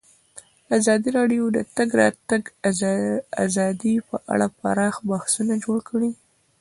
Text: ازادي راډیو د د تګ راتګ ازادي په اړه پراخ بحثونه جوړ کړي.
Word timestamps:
ازادي 0.77 1.09
راډیو 1.17 1.43
د 1.51 1.57
د 1.57 1.59
تګ 1.77 1.89
راتګ 2.01 2.43
ازادي 3.45 3.95
په 4.07 4.15
اړه 4.33 4.47
پراخ 4.59 4.95
بحثونه 5.09 5.53
جوړ 5.65 5.79
کړي. 5.89 6.11